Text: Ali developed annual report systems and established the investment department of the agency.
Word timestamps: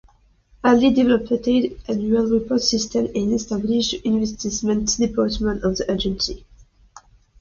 Ali 0.63 0.91
developed 0.91 1.31
annual 1.87 2.25
report 2.27 2.59
systems 2.63 3.11
and 3.13 3.33
established 3.33 3.91
the 3.91 4.07
investment 4.07 4.87
department 4.97 5.63
of 5.63 5.77
the 5.77 5.91
agency. 5.91 6.43